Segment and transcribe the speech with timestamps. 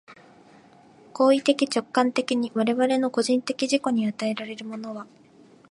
[1.13, 5.05] 行為的直観的に我々の個人的自己に与えられるものは、